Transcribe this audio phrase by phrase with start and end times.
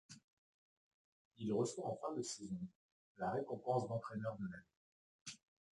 [1.37, 2.57] Il reçoit en fin de saison
[3.19, 5.37] la récompense d’entraîneur de l'année.